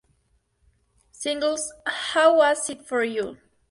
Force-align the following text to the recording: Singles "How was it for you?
Singles 1.11 1.71
"How 1.85 2.35
was 2.35 2.71
it 2.71 2.87
for 2.87 3.03
you? 3.03 3.37